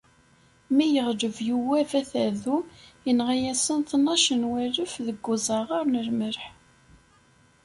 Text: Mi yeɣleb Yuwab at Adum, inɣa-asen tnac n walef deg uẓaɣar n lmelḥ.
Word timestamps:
Mi 0.75 0.85
yeɣleb 0.95 1.35
Yuwab 1.47 1.89
at 2.01 2.11
Adum, 2.27 2.65
inɣa-asen 3.09 3.79
tnac 3.89 4.25
n 4.41 4.43
walef 4.51 4.93
deg 5.05 5.21
uẓaɣar 5.31 5.85
n 5.87 6.01
lmelḥ. 6.07 6.43